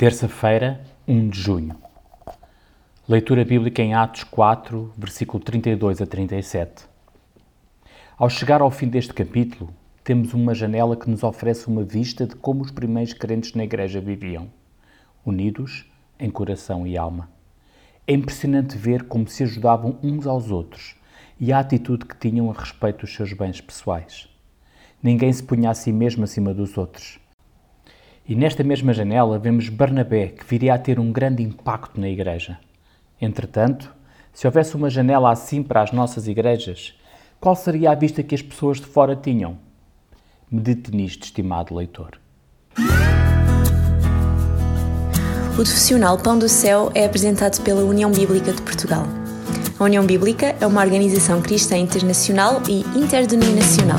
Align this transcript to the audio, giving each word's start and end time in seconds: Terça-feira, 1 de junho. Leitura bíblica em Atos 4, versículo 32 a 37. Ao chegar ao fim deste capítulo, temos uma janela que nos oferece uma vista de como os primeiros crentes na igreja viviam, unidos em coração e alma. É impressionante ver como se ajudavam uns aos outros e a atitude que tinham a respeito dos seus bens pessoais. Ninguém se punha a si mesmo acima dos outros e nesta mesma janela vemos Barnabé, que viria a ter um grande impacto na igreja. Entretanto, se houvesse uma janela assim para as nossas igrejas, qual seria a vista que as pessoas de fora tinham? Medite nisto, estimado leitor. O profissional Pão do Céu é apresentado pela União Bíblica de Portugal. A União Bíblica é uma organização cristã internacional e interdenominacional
Terça-feira, 0.00 0.80
1 1.06 1.28
de 1.28 1.38
junho. 1.38 1.76
Leitura 3.06 3.44
bíblica 3.44 3.82
em 3.82 3.92
Atos 3.92 4.24
4, 4.24 4.94
versículo 4.96 5.44
32 5.44 6.00
a 6.00 6.06
37. 6.06 6.86
Ao 8.16 8.30
chegar 8.30 8.62
ao 8.62 8.70
fim 8.70 8.88
deste 8.88 9.12
capítulo, 9.12 9.68
temos 10.02 10.32
uma 10.32 10.54
janela 10.54 10.96
que 10.96 11.10
nos 11.10 11.22
oferece 11.22 11.68
uma 11.68 11.84
vista 11.84 12.26
de 12.26 12.34
como 12.34 12.62
os 12.62 12.70
primeiros 12.70 13.12
crentes 13.12 13.52
na 13.52 13.62
igreja 13.62 14.00
viviam, 14.00 14.48
unidos 15.22 15.84
em 16.18 16.30
coração 16.30 16.86
e 16.86 16.96
alma. 16.96 17.28
É 18.06 18.14
impressionante 18.14 18.78
ver 18.78 19.02
como 19.02 19.28
se 19.28 19.42
ajudavam 19.42 19.98
uns 20.02 20.26
aos 20.26 20.50
outros 20.50 20.96
e 21.38 21.52
a 21.52 21.58
atitude 21.58 22.06
que 22.06 22.16
tinham 22.16 22.50
a 22.50 22.54
respeito 22.54 23.00
dos 23.00 23.14
seus 23.14 23.34
bens 23.34 23.60
pessoais. 23.60 24.30
Ninguém 25.02 25.30
se 25.30 25.42
punha 25.42 25.68
a 25.68 25.74
si 25.74 25.92
mesmo 25.92 26.24
acima 26.24 26.54
dos 26.54 26.78
outros 26.78 27.20
e 28.30 28.34
nesta 28.36 28.62
mesma 28.62 28.92
janela 28.92 29.40
vemos 29.40 29.68
Barnabé, 29.68 30.28
que 30.28 30.44
viria 30.44 30.72
a 30.72 30.78
ter 30.78 31.00
um 31.00 31.10
grande 31.10 31.42
impacto 31.42 32.00
na 32.00 32.08
igreja. 32.08 32.60
Entretanto, 33.20 33.92
se 34.32 34.46
houvesse 34.46 34.76
uma 34.76 34.88
janela 34.88 35.32
assim 35.32 35.64
para 35.64 35.82
as 35.82 35.90
nossas 35.90 36.28
igrejas, 36.28 36.94
qual 37.40 37.56
seria 37.56 37.90
a 37.90 37.94
vista 37.96 38.22
que 38.22 38.36
as 38.36 38.40
pessoas 38.40 38.78
de 38.78 38.86
fora 38.86 39.16
tinham? 39.16 39.58
Medite 40.48 40.94
nisto, 40.94 41.24
estimado 41.24 41.74
leitor. 41.74 42.20
O 45.50 45.54
profissional 45.54 46.16
Pão 46.16 46.38
do 46.38 46.48
Céu 46.48 46.92
é 46.94 47.04
apresentado 47.06 47.60
pela 47.64 47.82
União 47.82 48.12
Bíblica 48.12 48.52
de 48.52 48.62
Portugal. 48.62 49.06
A 49.76 49.82
União 49.82 50.06
Bíblica 50.06 50.54
é 50.60 50.66
uma 50.68 50.84
organização 50.84 51.42
cristã 51.42 51.76
internacional 51.76 52.62
e 52.68 52.82
interdenominacional 52.96 53.98